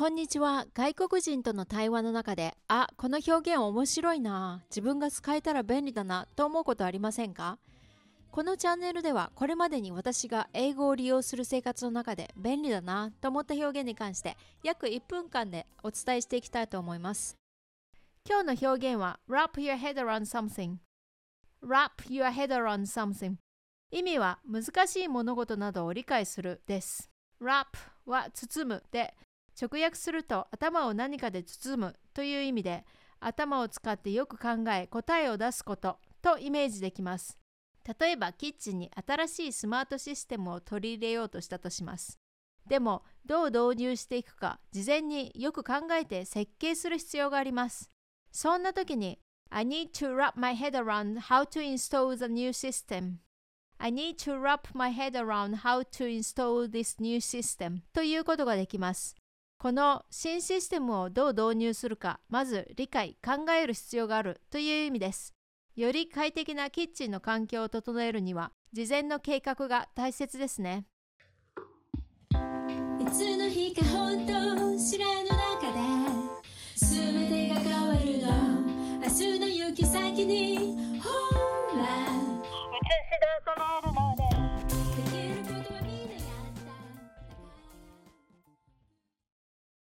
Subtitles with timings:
[0.00, 0.64] こんにちは。
[0.72, 4.64] 外国人との対話の中で、あ、この表現面白いな。
[4.70, 6.26] 自分が使えたら便利だな。
[6.36, 7.58] と思うことありませんか？
[8.30, 17.36] このチャンネルでは、これまでに私が英語を利用する生活の中で便利だなと思った表現に関して、約1分間でお伝えしていきたいと思います。
[18.26, 20.76] 今日の表現は wrap your head around something
[21.62, 23.34] wrap your head around something
[23.90, 27.10] 意味は難しい物事などを理解するです
[27.42, 27.66] wrap
[28.06, 29.12] は包むで
[29.60, 32.84] 直訳すると頭を何かで包むという意味で
[33.20, 37.38] 頭を使ってよく考え答えを出すこととイメージできます。
[38.00, 42.18] 例えばキッチンに新しいスマートシステムを取り入れようとしたとします。
[42.66, 47.90] でもどう導入していくか事前によく考えて設計する必要があります。
[48.30, 49.18] そんな時に
[49.50, 53.16] I need to wrap my head around how to install the new system.
[53.78, 57.80] I need to wrap my head around how to install this new system.
[57.92, 59.16] ということができます。
[59.60, 65.34] この新システムをどう導入するかまず理解考える必要があるという意味です。
[65.76, 70.86] より快適なキッチンの環境を整えるには事前の計画が大切ですね。
[72.32, 74.59] いつの日か本当